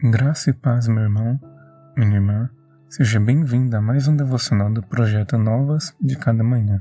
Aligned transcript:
Graça 0.00 0.50
e 0.50 0.52
paz, 0.52 0.86
meu 0.86 1.02
irmão, 1.02 1.40
minha 1.96 2.14
irmã. 2.14 2.48
Seja 2.88 3.18
bem-vinda 3.18 3.78
a 3.78 3.80
mais 3.80 4.06
um 4.06 4.14
devocional 4.14 4.72
do 4.72 4.80
projeto 4.80 5.36
Novas 5.36 5.92
de 6.00 6.14
Cada 6.14 6.44
Manhã. 6.44 6.80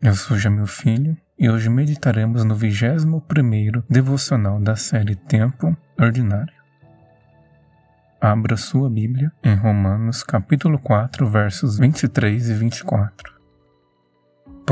Eu 0.00 0.14
sou 0.14 0.38
Jamil 0.38 0.68
Filho 0.68 1.16
e 1.36 1.50
hoje 1.50 1.68
meditaremos 1.68 2.44
no 2.44 2.54
21º 2.54 3.82
devocional 3.90 4.60
da 4.60 4.76
série 4.76 5.16
Tempo 5.16 5.76
Ordinário. 5.98 6.54
Abra 8.20 8.56
sua 8.56 8.88
Bíblia 8.88 9.32
em 9.42 9.56
Romanos 9.56 10.22
capítulo 10.22 10.78
4, 10.78 11.28
versos 11.28 11.80
23 11.80 12.48
e 12.48 12.54
24 12.54 13.31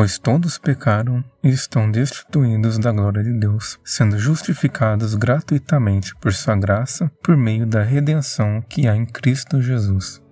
pois 0.00 0.18
todos 0.18 0.56
pecaram 0.56 1.22
e 1.44 1.50
estão 1.50 1.90
destituídos 1.90 2.78
da 2.78 2.90
glória 2.90 3.22
de 3.22 3.34
Deus, 3.34 3.78
sendo 3.84 4.18
justificados 4.18 5.14
gratuitamente 5.14 6.16
por 6.16 6.32
sua 6.32 6.56
graça 6.56 7.12
por 7.22 7.36
meio 7.36 7.66
da 7.66 7.82
redenção 7.82 8.64
que 8.66 8.88
há 8.88 8.96
em 8.96 9.04
Cristo 9.04 9.60
Jesus. 9.60 10.22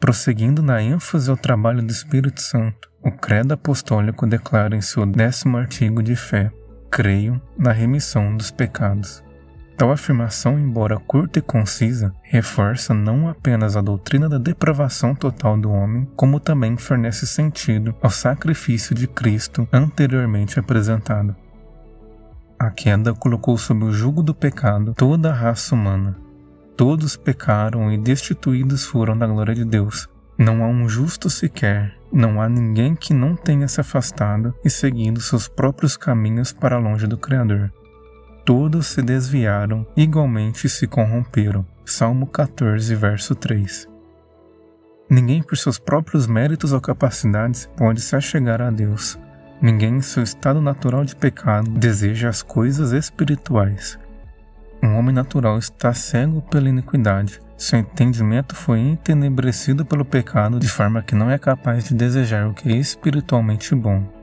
Prosseguindo 0.00 0.60
na 0.60 0.82
ênfase 0.82 1.30
ao 1.30 1.36
trabalho 1.36 1.84
do 1.84 1.92
Espírito 1.92 2.42
Santo, 2.42 2.90
o 3.00 3.12
Credo 3.12 3.54
Apostólico 3.54 4.26
declara 4.26 4.74
em 4.74 4.80
seu 4.80 5.06
décimo 5.06 5.56
artigo 5.56 6.02
de 6.02 6.16
fé: 6.16 6.50
Creio 6.90 7.40
na 7.56 7.70
remissão 7.70 8.36
dos 8.36 8.50
pecados. 8.50 9.22
Tal 9.80 9.92
afirmação, 9.92 10.58
embora 10.58 10.98
curta 10.98 11.38
e 11.38 11.42
concisa, 11.42 12.14
reforça 12.22 12.92
não 12.92 13.30
apenas 13.30 13.78
a 13.78 13.80
doutrina 13.80 14.28
da 14.28 14.36
depravação 14.36 15.14
total 15.14 15.58
do 15.58 15.70
homem, 15.70 16.06
como 16.14 16.38
também 16.38 16.76
fornece 16.76 17.26
sentido 17.26 17.94
ao 18.02 18.10
sacrifício 18.10 18.94
de 18.94 19.06
Cristo 19.06 19.66
anteriormente 19.72 20.60
apresentado. 20.60 21.34
A 22.58 22.68
queda 22.68 23.14
colocou 23.14 23.56
sob 23.56 23.82
o 23.86 23.90
jugo 23.90 24.22
do 24.22 24.34
pecado 24.34 24.92
toda 24.94 25.30
a 25.30 25.34
raça 25.34 25.74
humana. 25.74 26.14
Todos 26.76 27.16
pecaram 27.16 27.90
e 27.90 27.96
destituídos 27.96 28.84
foram 28.84 29.16
da 29.16 29.26
glória 29.26 29.54
de 29.54 29.64
Deus. 29.64 30.06
Não 30.36 30.62
há 30.62 30.68
um 30.68 30.90
justo 30.90 31.30
sequer, 31.30 31.96
não 32.12 32.42
há 32.42 32.50
ninguém 32.50 32.94
que 32.94 33.14
não 33.14 33.34
tenha 33.34 33.66
se 33.66 33.80
afastado 33.80 34.54
e 34.62 34.68
seguido 34.68 35.22
seus 35.22 35.48
próprios 35.48 35.96
caminhos 35.96 36.52
para 36.52 36.76
longe 36.76 37.06
do 37.06 37.16
Criador 37.16 37.72
todos 38.50 38.88
se 38.88 39.00
desviaram, 39.00 39.86
igualmente 39.96 40.68
se 40.68 40.84
corromperam. 40.84 41.64
Salmo 41.84 42.26
14, 42.26 42.96
verso 42.96 43.32
3. 43.36 43.88
Ninguém 45.08 45.40
por 45.40 45.56
seus 45.56 45.78
próprios 45.78 46.26
méritos 46.26 46.72
ou 46.72 46.80
capacidades 46.80 47.70
pode 47.76 48.00
se 48.00 48.16
achegar 48.16 48.60
a 48.60 48.68
Deus. 48.68 49.16
Ninguém 49.62 49.98
em 49.98 50.02
seu 50.02 50.24
estado 50.24 50.60
natural 50.60 51.04
de 51.04 51.14
pecado 51.14 51.70
deseja 51.70 52.28
as 52.28 52.42
coisas 52.42 52.90
espirituais. 52.90 53.96
Um 54.82 54.96
homem 54.96 55.14
natural 55.14 55.56
está 55.56 55.94
cego 55.94 56.42
pela 56.42 56.68
iniquidade. 56.68 57.40
Seu 57.56 57.78
entendimento 57.78 58.56
foi 58.56 58.80
entenebrecido 58.80 59.84
pelo 59.84 60.04
pecado 60.04 60.58
de 60.58 60.68
forma 60.68 61.02
que 61.02 61.14
não 61.14 61.30
é 61.30 61.38
capaz 61.38 61.84
de 61.84 61.94
desejar 61.94 62.48
o 62.48 62.54
que 62.54 62.68
é 62.68 62.76
espiritualmente 62.76 63.76
bom. 63.76 64.19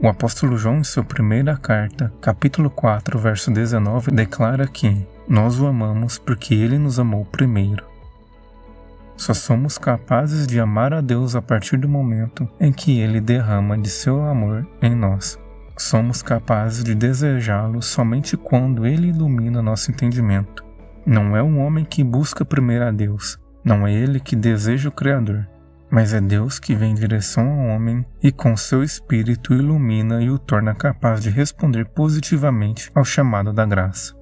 O 0.00 0.08
apóstolo 0.08 0.56
João, 0.56 0.78
em 0.78 0.84
sua 0.84 1.04
primeira 1.04 1.56
carta, 1.56 2.12
capítulo 2.20 2.68
4, 2.68 3.18
verso 3.18 3.50
19, 3.50 4.10
declara 4.10 4.66
que 4.66 5.06
nós 5.28 5.58
o 5.60 5.66
amamos 5.66 6.18
porque 6.18 6.52
ele 6.54 6.78
nos 6.78 6.98
amou 6.98 7.24
primeiro. 7.24 7.84
Só 9.16 9.32
somos 9.32 9.78
capazes 9.78 10.46
de 10.46 10.58
amar 10.58 10.92
a 10.92 11.00
Deus 11.00 11.36
a 11.36 11.40
partir 11.40 11.76
do 11.76 11.88
momento 11.88 12.48
em 12.60 12.72
que 12.72 12.98
ele 12.98 13.20
derrama 13.20 13.78
de 13.78 13.88
seu 13.88 14.22
amor 14.22 14.66
em 14.82 14.94
nós. 14.94 15.38
Somos 15.76 16.22
capazes 16.22 16.82
de 16.82 16.94
desejá-lo 16.94 17.80
somente 17.80 18.36
quando 18.36 18.84
ele 18.84 19.08
ilumina 19.08 19.62
nosso 19.62 19.90
entendimento. 19.90 20.64
Não 21.06 21.36
é 21.36 21.42
um 21.42 21.60
homem 21.60 21.84
que 21.84 22.02
busca 22.02 22.44
primeiro 22.44 22.84
a 22.84 22.90
Deus, 22.90 23.38
não 23.64 23.86
é 23.86 23.92
ele 23.92 24.18
que 24.18 24.34
deseja 24.34 24.88
o 24.88 24.92
Criador, 24.92 25.46
mas 25.94 26.12
é 26.12 26.20
Deus 26.20 26.58
que 26.58 26.74
vem 26.74 26.90
em 26.90 26.94
direção 26.94 27.48
ao 27.48 27.68
homem 27.68 28.04
e 28.20 28.32
com 28.32 28.56
seu 28.56 28.82
espírito 28.82 29.54
ilumina 29.54 30.20
e 30.20 30.28
o 30.28 30.40
torna 30.40 30.74
capaz 30.74 31.22
de 31.22 31.30
responder 31.30 31.84
positivamente 31.84 32.90
ao 32.92 33.04
chamado 33.04 33.52
da 33.52 33.64
graça. 33.64 34.12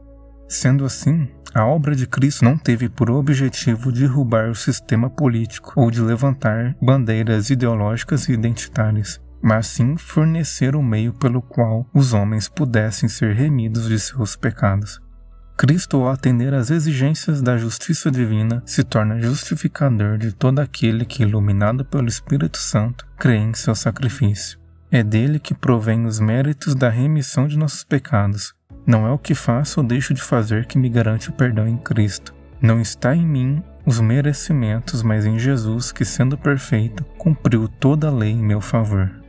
Sendo 0.46 0.84
assim, 0.84 1.26
a 1.54 1.64
obra 1.64 1.96
de 1.96 2.06
Cristo 2.06 2.44
não 2.44 2.58
teve 2.58 2.90
por 2.90 3.10
objetivo 3.10 3.90
derrubar 3.90 4.50
o 4.50 4.54
sistema 4.54 5.08
político 5.08 5.72
ou 5.74 5.90
de 5.90 6.02
levantar 6.02 6.76
bandeiras 6.78 7.48
ideológicas 7.48 8.28
e 8.28 8.32
identitárias, 8.32 9.18
mas 9.42 9.66
sim 9.66 9.96
fornecer 9.96 10.76
o 10.76 10.82
meio 10.82 11.14
pelo 11.14 11.40
qual 11.40 11.86
os 11.94 12.12
homens 12.12 12.50
pudessem 12.50 13.08
ser 13.08 13.34
remidos 13.34 13.88
de 13.88 13.98
seus 13.98 14.36
pecados. 14.36 15.00
Cristo, 15.62 15.98
ao 15.98 16.08
atender 16.08 16.52
às 16.54 16.72
exigências 16.72 17.40
da 17.40 17.56
justiça 17.56 18.10
divina, 18.10 18.60
se 18.66 18.82
torna 18.82 19.20
justificador 19.20 20.18
de 20.18 20.32
todo 20.32 20.58
aquele 20.58 21.04
que, 21.04 21.22
iluminado 21.22 21.84
pelo 21.84 22.08
Espírito 22.08 22.58
Santo, 22.58 23.06
crê 23.16 23.36
em 23.36 23.54
seu 23.54 23.72
sacrifício. 23.72 24.58
É 24.90 25.04
dele 25.04 25.38
que 25.38 25.54
provém 25.54 26.04
os 26.04 26.18
méritos 26.18 26.74
da 26.74 26.88
remissão 26.88 27.46
de 27.46 27.56
nossos 27.56 27.84
pecados. 27.84 28.52
Não 28.84 29.06
é 29.06 29.10
o 29.12 29.18
que 29.18 29.36
faço 29.36 29.78
ou 29.78 29.86
deixo 29.86 30.12
de 30.12 30.20
fazer 30.20 30.66
que 30.66 30.76
me 30.76 30.88
garante 30.88 31.30
o 31.30 31.32
perdão 31.32 31.68
em 31.68 31.76
Cristo. 31.76 32.34
Não 32.60 32.80
está 32.80 33.14
em 33.14 33.24
mim 33.24 33.62
os 33.86 34.00
merecimentos, 34.00 35.00
mas 35.00 35.26
em 35.26 35.38
Jesus, 35.38 35.92
que, 35.92 36.04
sendo 36.04 36.36
perfeito, 36.36 37.04
cumpriu 37.16 37.68
toda 37.68 38.08
a 38.08 38.12
lei 38.12 38.32
em 38.32 38.42
meu 38.42 38.60
favor. 38.60 39.21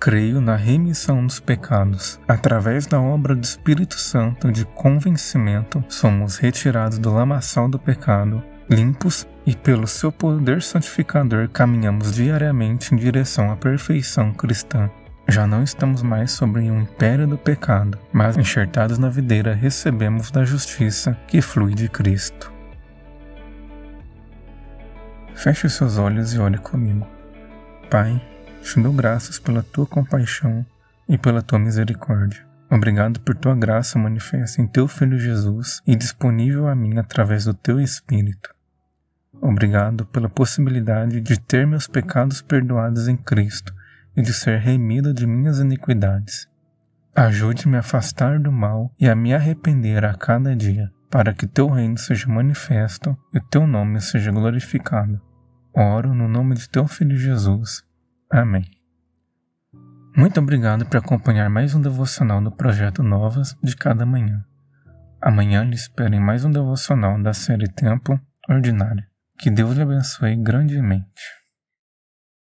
Creio 0.00 0.40
na 0.40 0.54
remissão 0.54 1.26
dos 1.26 1.40
pecados. 1.40 2.20
Através 2.28 2.86
da 2.86 3.00
obra 3.00 3.34
do 3.34 3.42
Espírito 3.42 3.98
Santo 3.98 4.52
de 4.52 4.64
convencimento, 4.64 5.84
somos 5.88 6.36
retirados 6.36 7.00
do 7.00 7.12
lamaçal 7.12 7.68
do 7.68 7.80
pecado, 7.80 8.40
limpos 8.70 9.26
e 9.44 9.56
pelo 9.56 9.88
seu 9.88 10.12
poder 10.12 10.62
santificador 10.62 11.48
caminhamos 11.48 12.12
diariamente 12.12 12.94
em 12.94 12.96
direção 12.96 13.50
à 13.50 13.56
perfeição 13.56 14.32
cristã. 14.32 14.88
Já 15.26 15.48
não 15.48 15.64
estamos 15.64 16.00
mais 16.00 16.30
sobre 16.30 16.70
um 16.70 16.82
império 16.82 17.26
do 17.26 17.36
pecado, 17.36 17.98
mas 18.12 18.36
enxertados 18.36 18.98
na 18.98 19.08
videira 19.08 19.52
recebemos 19.52 20.30
da 20.30 20.44
justiça 20.44 21.18
que 21.26 21.42
flui 21.42 21.74
de 21.74 21.88
Cristo. 21.88 22.52
Feche 25.34 25.68
seus 25.68 25.98
olhos 25.98 26.34
e 26.34 26.38
olhe 26.38 26.58
comigo. 26.58 27.06
Pai, 27.90 28.22
te 28.62 28.80
dou 28.80 28.92
graças 28.92 29.38
pela 29.38 29.62
tua 29.62 29.86
compaixão 29.86 30.64
e 31.08 31.16
pela 31.16 31.42
tua 31.42 31.58
misericórdia. 31.58 32.46
Obrigado 32.70 33.20
por 33.20 33.34
tua 33.34 33.56
graça 33.56 33.98
manifesta 33.98 34.60
em 34.60 34.66
teu 34.66 34.86
Filho 34.86 35.18
Jesus 35.18 35.80
e 35.86 35.96
disponível 35.96 36.68
a 36.68 36.74
mim 36.74 36.98
através 36.98 37.44
do 37.44 37.54
teu 37.54 37.80
Espírito. 37.80 38.54
Obrigado 39.40 40.04
pela 40.06 40.28
possibilidade 40.28 41.20
de 41.20 41.40
ter 41.40 41.66
meus 41.66 41.86
pecados 41.86 42.42
perdoados 42.42 43.08
em 43.08 43.16
Cristo 43.16 43.72
e 44.16 44.20
de 44.20 44.34
ser 44.34 44.58
remido 44.58 45.14
de 45.14 45.26
minhas 45.26 45.60
iniquidades. 45.60 46.46
Ajude-me 47.14 47.76
a 47.76 47.80
afastar 47.80 48.38
do 48.38 48.52
mal 48.52 48.92
e 49.00 49.08
a 49.08 49.14
me 49.14 49.32
arrepender 49.32 50.04
a 50.04 50.14
cada 50.14 50.54
dia, 50.54 50.90
para 51.10 51.32
que 51.32 51.46
teu 51.46 51.68
reino 51.68 51.96
seja 51.96 52.28
manifesto 52.28 53.16
e 53.32 53.40
teu 53.40 53.66
nome 53.66 54.00
seja 54.00 54.30
glorificado. 54.30 55.20
Oro 55.72 56.12
no 56.12 56.28
nome 56.28 56.54
de 56.54 56.68
teu 56.68 56.86
Filho 56.86 57.16
Jesus. 57.16 57.87
Amém. 58.30 58.64
Muito 60.14 60.38
obrigado 60.38 60.84
por 60.84 60.98
acompanhar 60.98 61.48
mais 61.48 61.74
um 61.74 61.80
devocional 61.80 62.42
do 62.42 62.50
projeto 62.50 63.02
Novas 63.02 63.56
de 63.62 63.74
cada 63.74 64.04
manhã. 64.04 64.44
Amanhã 65.20 65.64
lhe 65.64 65.74
espero 65.74 66.14
em 66.14 66.20
mais 66.20 66.44
um 66.44 66.50
devocional 66.50 67.22
da 67.22 67.32
série 67.32 67.68
Tempo 67.68 68.20
Ordinário. 68.48 69.02
Que 69.38 69.50
Deus 69.50 69.74
lhe 69.74 69.82
abençoe 69.82 70.36
grandemente. 70.36 71.37